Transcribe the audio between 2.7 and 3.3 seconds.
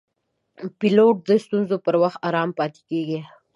کېږي.